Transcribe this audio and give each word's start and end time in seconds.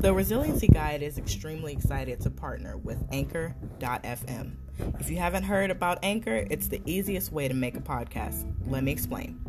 The 0.00 0.14
Resiliency 0.14 0.68
Guide 0.68 1.02
is 1.02 1.18
extremely 1.18 1.72
excited 1.72 2.20
to 2.20 2.30
partner 2.30 2.76
with 2.76 3.04
Anchor.fm. 3.10 4.52
If 5.00 5.10
you 5.10 5.16
haven't 5.16 5.42
heard 5.42 5.72
about 5.72 5.98
Anchor, 6.04 6.46
it's 6.48 6.68
the 6.68 6.80
easiest 6.86 7.32
way 7.32 7.48
to 7.48 7.54
make 7.54 7.76
a 7.76 7.80
podcast. 7.80 8.48
Let 8.68 8.84
me 8.84 8.92
explain. 8.92 9.40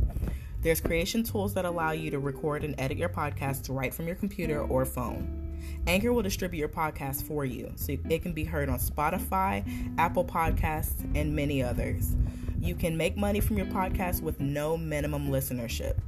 There's 0.63 0.81
creation 0.81 1.22
tools 1.22 1.54
that 1.54 1.65
allow 1.65 1.92
you 1.92 2.10
to 2.10 2.17
record 2.17 2.63
and 2.63 2.74
edit 2.79 2.97
your 2.97 3.10
podcast 3.10 3.67
right 3.70 3.94
from 3.94 4.08
your 4.08 4.15
computer 4.15 4.60
or 4.60 4.85
phone. 4.85 5.62
Anchor 5.85 6.12
will 6.13 6.24
distribute 6.24 6.60
your 6.60 6.68
podcast 6.68 7.28
for 7.28 7.46
you 7.46 7.72
so 7.76 7.96
it 8.10 8.24
can 8.24 8.34
be 8.34 8.44
heard 8.44 8.70
on 8.70 8.79
Spotify, 8.79 9.63
Apple 10.00 10.26
Podcasts, 10.26 11.08
and 11.13 11.36
many 11.36 11.62
others. 11.62 12.16
You 12.60 12.74
can 12.74 12.97
make 12.97 13.16
money 13.16 13.40
from 13.40 13.58
your 13.58 13.68
podcast 13.68 14.24
with 14.24 14.40
no 14.40 14.78
minimum 14.78 15.29
listenership. 15.29 16.00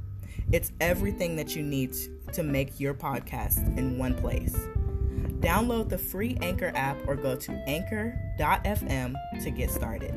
It's 0.50 0.72
everything 0.80 1.36
that 1.36 1.54
you 1.54 1.62
need 1.62 1.94
to 2.32 2.42
make 2.42 2.80
your 2.80 2.94
podcast 2.94 3.58
in 3.76 3.98
one 3.98 4.14
place. 4.14 4.56
Download 5.40 5.88
the 5.88 5.98
free 5.98 6.38
Anchor 6.40 6.72
app 6.74 6.96
or 7.06 7.16
go 7.16 7.34
to 7.34 7.52
anchor.fm 7.66 9.14
to 9.42 9.50
get 9.50 9.70
started. 9.70 10.14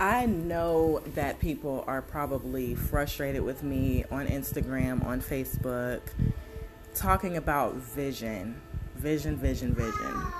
I 0.00 0.26
know 0.26 1.02
that 1.14 1.40
people 1.40 1.82
are 1.88 2.02
probably 2.02 2.76
frustrated 2.76 3.42
with 3.42 3.64
me 3.64 4.04
on 4.12 4.28
Instagram, 4.28 5.04
on 5.04 5.20
Facebook, 5.20 6.00
talking 6.94 7.36
about 7.36 7.74
vision, 7.74 8.60
vision, 8.96 9.36
vision, 9.36 9.74
vision 9.74 10.32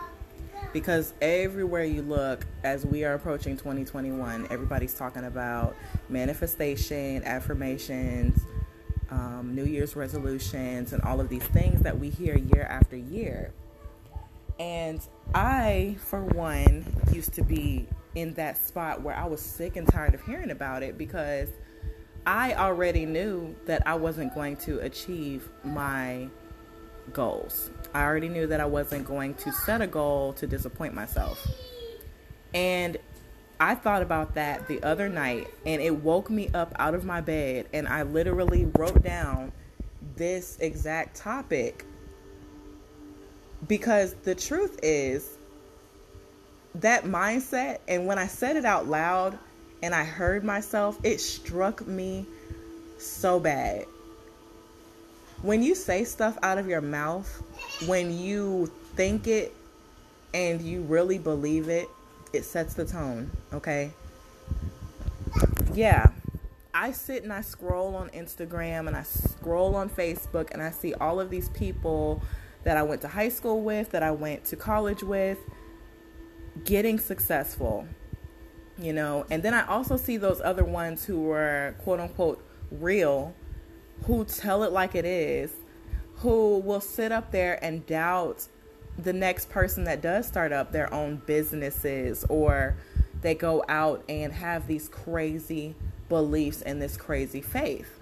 because 0.73 1.15
everywhere 1.21 1.85
you 1.85 2.03
look 2.03 2.47
as 2.63 2.85
we 2.85 3.05
are 3.05 3.15
approaching 3.15 3.57
2021 3.57 4.47
everybody's 4.51 4.95
talking 4.95 5.25
about 5.25 5.75
manifestation 6.09 7.23
affirmations 7.25 8.41
um, 9.11 9.55
new 9.55 9.65
year's 9.65 9.97
resolutions 9.97 10.93
and 10.93 11.03
all 11.03 11.21
of 11.21 11.29
these 11.29 11.45
things 11.45 11.81
that 11.81 11.99
we 11.99 12.11
hear 12.11 12.37
year 12.37 12.65
after 12.65 12.97
year 12.97 13.53
and 14.59 15.01
i 15.35 15.97
for 15.99 16.25
one 16.25 16.85
used 17.13 17.33
to 17.33 17.43
be 17.43 17.87
in 18.15 18.35
that 18.35 18.59
spot 18.59 19.01
where 19.01 19.17
i 19.17 19.25
was 19.25 19.41
sick 19.41 19.77
and 19.77 19.89
tired 19.89 20.15
of 20.15 20.23
hearing 20.23 20.51
about 20.51 20.83
it 20.83 20.99
because 20.99 21.49
i 22.27 22.53
already 22.55 23.07
knew 23.07 23.55
that 23.65 23.83
i 23.87 23.95
wasn't 23.95 24.35
going 24.35 24.57
to 24.57 24.79
achieve 24.81 25.49
my 25.65 26.29
goals. 27.13 27.71
I 27.99 28.05
already 28.05 28.29
knew 28.29 28.47
that 28.47 28.61
I 28.61 28.65
wasn't 28.65 29.05
going 29.09 29.35
to 29.35 29.51
set 29.51 29.81
a 29.81 29.87
goal 29.89 30.33
to 30.35 30.47
disappoint 30.47 30.95
myself. 30.95 31.45
And 32.55 32.97
I 33.59 33.75
thought 33.75 34.03
about 34.03 34.37
that 34.37 34.69
the 34.69 34.81
other 34.85 35.09
night 35.09 35.49
and 35.67 35.83
it 35.83 35.97
woke 35.97 36.31
me 36.31 36.49
up 36.55 36.73
out 36.79 36.95
of 36.95 37.05
my 37.05 37.21
bed 37.21 37.67
and 37.73 37.89
I 37.89 38.05
literally 38.05 38.67
wrote 38.79 39.03
down 39.03 39.51
this 40.15 40.59
exact 40.61 41.17
topic 41.17 41.85
because 43.67 44.15
the 44.23 44.37
truth 44.37 44.79
is 44.81 45.37
that 46.77 47.03
mindset 47.03 47.79
and 47.89 48.07
when 48.07 48.17
I 48.17 48.29
said 48.29 48.55
it 48.55 48.65
out 48.65 48.87
loud 48.87 49.37
and 49.83 49.93
I 49.93 50.05
heard 50.05 50.45
myself, 50.45 51.01
it 51.03 51.21
struck 51.21 51.85
me 51.85 52.27
so 52.97 53.41
bad 53.41 53.87
when 55.43 55.63
you 55.63 55.75
say 55.75 56.05
stuff 56.05 56.37
out 56.43 56.59
of 56.59 56.67
your 56.67 56.81
mouth, 56.81 57.43
when 57.87 58.17
you 58.17 58.71
think 58.95 59.27
it 59.27 59.55
and 60.35 60.61
you 60.61 60.83
really 60.83 61.19
believe 61.19 61.69
it, 61.69 61.89
it 62.33 62.45
sets 62.45 62.75
the 62.75 62.85
tone, 62.85 63.31
okay? 63.53 63.93
Yeah. 65.73 66.11
I 66.75 66.93
sit 66.93 67.23
and 67.23 67.33
I 67.33 67.41
scroll 67.41 67.97
on 67.97 68.11
Instagram 68.11 68.87
and 68.87 68.97
I 68.97 69.03
scroll 69.03 69.75
on 69.75 69.89
Facebook 69.91 70.51
and 70.53 70.63
I 70.63 70.71
see 70.71 70.95
all 70.95 71.19
of 71.19 71.31
these 71.31 71.49
people 71.51 72.23
that 72.65 72.77
I 72.77 72.83
went 72.83 73.01
to 73.03 73.09
high 73.09 73.31
school 73.31 73.63
with, 73.63 73.91
that 73.91 74.03
I 74.03 74.11
went 74.11 74.45
to 74.47 74.57
college 74.57 75.03
with, 75.03 75.39
getting 76.65 76.99
successful, 76.99 77.87
you 78.79 78.93
know. 78.93 79.27
And 79.31 79.43
then 79.43 79.55
I 79.55 79.67
also 79.67 79.97
see 79.97 80.17
those 80.17 80.41
other 80.41 80.65
ones 80.65 81.05
who 81.05 81.21
were 81.21 81.75
quote 81.79 82.01
unquote 82.01 82.45
real 82.71 83.35
who 84.05 84.25
tell 84.25 84.63
it 84.63 84.73
like 84.73 84.95
it 84.95 85.05
is, 85.05 85.51
who 86.21 86.59
will 86.59 86.81
sit 86.81 87.13
up 87.13 87.31
there 87.31 87.63
and 87.63 87.87
doubt 87.87 88.47
the 88.99 89.13
next 89.13 89.49
person 89.49 89.85
that 89.85 90.01
does 90.01 90.27
start 90.27 90.53
up 90.53 90.73
their 90.73 90.93
own 90.93 91.23
businesses 91.27 92.25
or 92.29 92.77
they 93.21 93.35
go 93.35 93.65
out 93.69 94.03
and 94.09 94.33
have 94.33 94.67
these 94.67 94.89
crazy 94.89 95.75
beliefs 96.09 96.63
and 96.63 96.83
this 96.83 96.97
crazy 96.97 97.41
faith. 97.41 98.01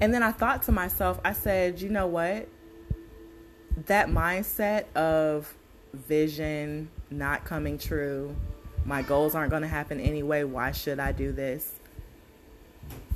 And 0.00 0.14
then 0.14 0.22
I 0.22 0.32
thought 0.32 0.62
to 0.64 0.72
myself, 0.72 1.20
I 1.24 1.32
said, 1.32 1.80
you 1.80 1.90
know 1.90 2.06
what? 2.06 2.48
That 3.86 4.08
mindset 4.08 4.90
of 4.94 5.54
vision 5.92 6.88
not 7.10 7.44
coming 7.44 7.76
true, 7.76 8.34
my 8.84 9.02
goals 9.02 9.34
aren't 9.34 9.50
going 9.50 9.62
to 9.62 9.68
happen 9.68 10.00
anyway. 10.00 10.44
Why 10.44 10.72
should 10.72 10.98
I 10.98 11.12
do 11.12 11.32
this? 11.32 11.74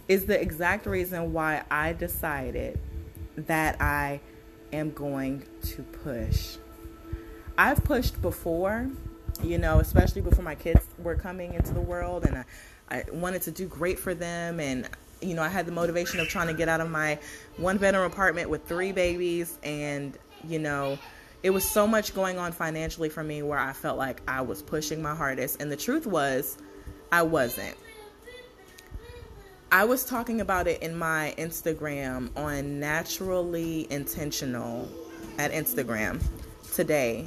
is 0.09 0.27
the 0.27 0.41
exact 0.41 0.87
reason 0.87 1.33
why 1.33 1.63
I 1.71 1.93
decided 1.93 2.79
that 3.37 3.81
I 3.81 4.21
am 4.73 4.93
going 4.93 5.45
to 5.63 5.83
push. 5.83 6.57
I've 7.57 7.85
pushed 7.85 8.21
before, 8.21 8.91
you 9.43 9.59
know, 9.59 9.79
especially 9.79 10.23
before 10.23 10.45
my 10.45 10.55
kids 10.55 10.85
were 10.99 11.15
coming 11.15 11.55
into 11.55 11.73
the 11.73 11.81
world 11.81 12.25
and 12.25 12.39
I, 12.39 12.45
I 12.91 13.05
wanted 13.13 13.43
to 13.43 13.51
do 13.51 13.67
great 13.67 13.99
for 13.99 14.15
them 14.15 14.61
and 14.61 14.89
you 15.21 15.35
know, 15.35 15.43
I 15.43 15.49
had 15.49 15.65
the 15.65 15.73
motivation 15.73 16.21
of 16.21 16.29
trying 16.29 16.49
to 16.49 16.55
get 16.55 16.69
out 16.69 16.81
of 16.81 16.91
my 16.91 17.19
one 17.57 17.79
bedroom 17.79 18.05
apartment 18.05 18.51
with 18.51 18.67
three 18.67 18.93
babies 18.93 19.59
and 19.63 20.19
you 20.47 20.59
know, 20.59 20.99
it 21.43 21.51
was 21.51 21.69
so 21.69 21.87
much 21.87 22.15
going 22.15 22.39
on 22.39 22.53
financially 22.53 23.09
for 23.09 23.23
me 23.23 23.43
where 23.43 23.59
I 23.59 23.73
felt 23.73 23.99
like 23.99 24.23
I 24.27 24.41
was 24.41 24.63
pushing 24.63 25.01
my 25.01 25.15
hardest 25.15 25.61
and 25.63 25.71
the 25.71 25.77
truth 25.77 26.07
was 26.07 26.59
I 27.13 27.23
wasn't. 27.23 27.77
I 29.75 29.83
was 29.83 30.05
talking 30.05 30.41
about 30.41 30.69
it 30.69 30.85
in 30.85 30.95
my 30.95 31.35
Instagram 31.37 32.31
on 32.37 32.79
naturally 32.79 33.89
intentional 33.91 34.89
at 35.37 35.51
Instagram 35.51 36.23
today. 36.73 37.27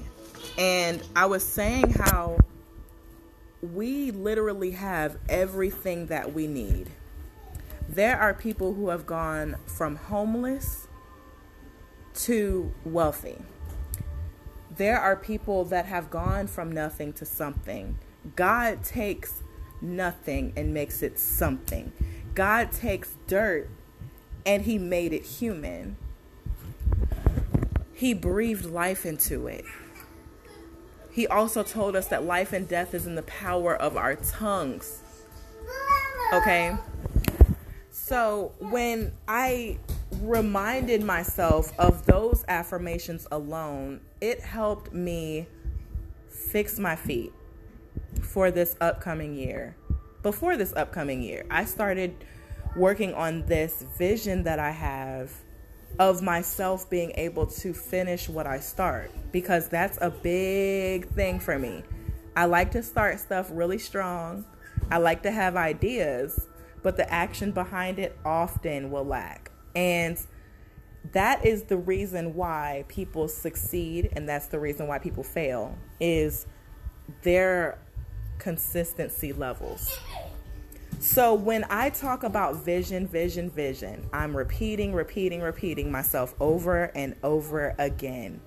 And 0.58 1.04
I 1.14 1.26
was 1.26 1.44
saying 1.44 1.90
how 1.90 2.38
we 3.62 4.12
literally 4.12 4.72
have 4.72 5.18
everything 5.28 6.06
that 6.08 6.34
we 6.34 6.48
need. 6.48 6.90
There 7.90 8.18
are 8.18 8.34
people 8.34 8.74
who 8.74 8.88
have 8.88 9.06
gone 9.06 9.58
from 9.66 9.98
homeless 9.98 10.88
to 12.14 12.74
wealthy. 12.86 13.40
There 14.74 15.02
are 15.02 15.18
people 15.18 15.66
that 15.66 15.86
have 15.88 16.10
gone 16.10 16.48
from 16.48 16.72
nothing 16.72 17.12
to 17.12 17.26
something. 17.26 17.98
God 18.38 18.86
takes 18.86 19.44
nothing 19.82 20.54
and 20.56 20.74
makes 20.74 21.04
it 21.04 21.20
something. 21.20 21.92
God 22.38 22.72
takes 22.72 23.16
dirt 23.26 23.68
and 24.46 24.62
he 24.62 24.78
made 24.78 25.12
it 25.12 25.26
human. 25.26 25.98
He 27.96 28.14
breathed 28.14 28.66
life 28.66 29.08
into 29.08 29.48
it. 29.48 29.66
He 31.12 31.26
also 31.26 31.64
told 31.64 31.96
us 31.96 32.10
that 32.10 32.26
life 32.26 32.54
and 32.54 32.68
death 32.68 32.94
is 32.94 33.08
in 33.08 33.16
the 33.16 33.24
power 33.24 33.76
of 33.76 33.98
our 33.98 34.14
tongues. 34.14 35.02
Okay? 36.32 36.78
So 37.90 38.52
when 38.60 39.14
I 39.28 39.80
reminded 40.22 41.02
myself 41.02 41.74
of 41.80 42.06
those 42.06 42.46
affirmations 42.48 43.26
alone, 43.32 44.02
it 44.22 44.42
helped 44.42 44.94
me 44.94 45.48
fix 46.30 46.78
my 46.78 46.96
feet 46.96 47.34
for 48.22 48.52
this 48.52 48.76
upcoming 48.80 49.34
year 49.34 49.76
before 50.28 50.58
this 50.58 50.74
upcoming 50.76 51.22
year. 51.22 51.46
I 51.50 51.64
started 51.64 52.26
working 52.76 53.14
on 53.14 53.46
this 53.46 53.86
vision 53.98 54.44
that 54.44 54.60
I 54.60 54.72
have 54.72 55.32
of 56.00 56.22
myself 56.22 56.90
being 56.90 57.14
able 57.16 57.48
to 57.48 57.74
finish 57.74 58.28
what 58.28 58.46
I 58.46 58.60
start 58.60 59.10
because 59.32 59.70
that's 59.70 59.98
a 60.02 60.10
big 60.10 61.08
thing 61.12 61.40
for 61.40 61.58
me. 61.58 61.82
I 62.36 62.44
like 62.44 62.72
to 62.72 62.84
start 62.84 63.22
stuff 63.22 63.48
really 63.54 63.78
strong. 63.78 64.44
I 64.92 64.98
like 64.98 65.24
to 65.24 65.32
have 65.32 65.56
ideas, 65.56 66.50
but 66.84 66.98
the 66.98 67.10
action 67.10 67.54
behind 67.54 67.98
it 67.98 68.20
often 68.26 68.92
will 68.92 69.06
lack. 69.06 69.50
And 69.78 70.20
that 71.14 71.46
is 71.46 71.64
the 71.64 71.78
reason 71.78 72.36
why 72.36 72.84
people 72.90 73.30
succeed 73.30 74.10
and 74.12 74.28
that's 74.28 74.48
the 74.48 74.60
reason 74.60 74.88
why 74.88 75.00
people 75.00 75.24
fail 75.24 75.78
is 76.02 76.48
their 77.22 77.80
consistency 78.40 79.34
levels. 79.34 80.00
So 81.00 81.34
when 81.36 81.64
I 81.70 81.90
talk 81.90 82.24
about 82.24 82.56
vision, 82.64 83.08
vision, 83.08 83.50
vision, 83.50 84.10
I'm 84.12 84.36
repeating, 84.36 84.94
repeating, 84.94 85.42
repeating 85.42 85.92
myself 85.92 86.34
over 86.40 86.86
and 86.96 87.16
over 87.24 87.76
again. 87.78 88.42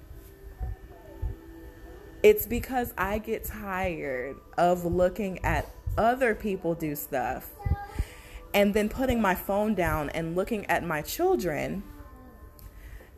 It's 2.22 2.46
because 2.46 2.92
I 2.98 3.18
get 3.18 3.44
tired 3.44 4.36
of 4.58 4.84
looking 4.84 5.42
at 5.44 5.66
other 5.96 6.34
people 6.34 6.74
do 6.74 6.94
stuff 6.94 7.50
and 8.52 8.74
then 8.74 8.88
putting 8.88 9.20
my 9.22 9.34
phone 9.34 9.74
down 9.74 10.10
and 10.10 10.34
looking 10.34 10.66
at 10.66 10.84
my 10.84 11.02
children 11.02 11.82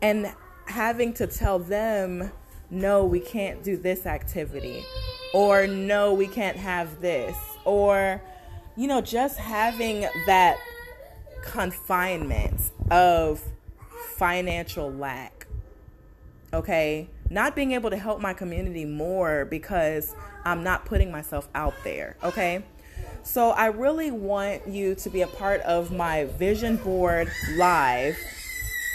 and 0.03 0.33
having 0.67 1.15
to 1.15 1.27
tell 1.27 1.59
them, 1.59 2.31
no, 2.71 3.05
we 3.05 3.21
can't 3.21 3.63
do 3.63 3.77
this 3.77 4.07
activity, 4.07 4.85
or 5.33 5.67
no, 5.67 6.13
we 6.13 6.27
can't 6.27 6.57
have 6.57 7.01
this, 7.01 7.37
or, 7.65 8.23
you 8.77 8.87
know, 8.87 9.01
just 9.01 9.39
having 9.39 10.07
that 10.27 10.59
confinement 11.43 12.61
of 12.91 13.43
financial 14.17 14.93
lack. 14.93 15.47
Okay? 16.53 17.09
Not 17.31 17.57
being 17.57 17.73
able 17.73 17.91
to 17.91 17.97
help 17.97 18.21
my 18.21 18.35
community 18.35 18.85
more 18.85 19.47
because 19.47 20.15
I'm 20.45 20.63
not 20.63 20.85
putting 20.85 21.11
myself 21.11 21.49
out 21.55 21.75
there. 21.83 22.17
Okay? 22.23 22.63
So 23.23 23.51
I 23.51 23.67
really 23.67 24.11
want 24.11 24.67
you 24.67 24.95
to 24.97 25.11
be 25.11 25.23
a 25.23 25.27
part 25.27 25.61
of 25.63 25.93
my 25.93 26.25
vision 26.25 26.77
board 26.77 27.31
live 27.57 28.19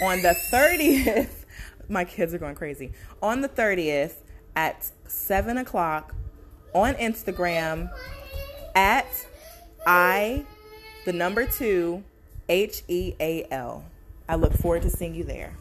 on 0.02 0.22
the 0.22 0.36
30th. 0.52 1.30
My 1.88 2.04
kids 2.04 2.34
are 2.34 2.38
going 2.38 2.54
crazy. 2.54 2.92
On 3.22 3.40
the 3.40 3.48
30th 3.48 4.16
at 4.54 4.90
7 5.06 5.56
o'clock 5.56 6.14
on 6.78 6.94
Instagram 6.94 7.90
at 8.74 9.26
I, 9.86 10.44
the 11.04 11.12
number 11.12 11.46
two, 11.46 12.04
H 12.48 12.82
E 12.88 13.14
A 13.20 13.46
L. 13.50 13.84
I 14.28 14.36
look 14.36 14.52
forward 14.54 14.82
to 14.82 14.90
seeing 14.90 15.14
you 15.14 15.24
there. 15.24 15.54